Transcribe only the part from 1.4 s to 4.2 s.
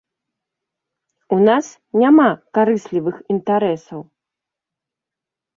нас няма карыслівых інтарэсаў.